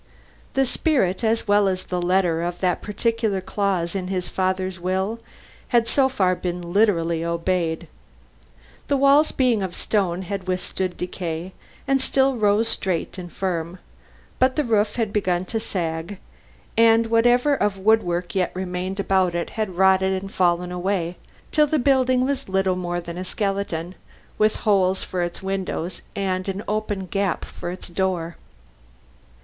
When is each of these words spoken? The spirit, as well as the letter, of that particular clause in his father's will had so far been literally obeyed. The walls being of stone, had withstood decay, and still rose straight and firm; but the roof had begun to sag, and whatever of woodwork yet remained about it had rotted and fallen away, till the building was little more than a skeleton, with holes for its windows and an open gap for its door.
The 0.55 0.65
spirit, 0.65 1.23
as 1.23 1.47
well 1.47 1.67
as 1.67 1.83
the 1.83 2.01
letter, 2.01 2.41
of 2.41 2.59
that 2.59 2.81
particular 2.81 3.39
clause 3.39 3.93
in 3.93 4.07
his 4.07 4.27
father's 4.29 4.79
will 4.79 5.19
had 5.67 5.87
so 5.87 6.09
far 6.09 6.33
been 6.33 6.59
literally 6.73 7.23
obeyed. 7.23 7.87
The 8.87 8.97
walls 8.97 9.31
being 9.31 9.61
of 9.61 9.75
stone, 9.75 10.23
had 10.23 10.47
withstood 10.47 10.97
decay, 10.97 11.51
and 11.87 12.01
still 12.01 12.35
rose 12.35 12.67
straight 12.67 13.19
and 13.19 13.31
firm; 13.31 13.77
but 14.39 14.55
the 14.55 14.63
roof 14.63 14.95
had 14.95 15.13
begun 15.13 15.45
to 15.45 15.59
sag, 15.59 16.17
and 16.75 17.05
whatever 17.05 17.53
of 17.53 17.77
woodwork 17.77 18.33
yet 18.33 18.49
remained 18.55 18.99
about 18.99 19.35
it 19.35 19.51
had 19.51 19.77
rotted 19.77 20.19
and 20.19 20.33
fallen 20.33 20.71
away, 20.71 21.15
till 21.51 21.67
the 21.67 21.77
building 21.77 22.25
was 22.25 22.49
little 22.49 22.75
more 22.75 22.99
than 23.01 23.19
a 23.19 23.23
skeleton, 23.23 23.93
with 24.39 24.55
holes 24.65 25.03
for 25.03 25.21
its 25.21 25.43
windows 25.43 26.01
and 26.15 26.49
an 26.49 26.63
open 26.67 27.05
gap 27.05 27.45
for 27.45 27.69
its 27.69 27.87
door. 27.87 28.35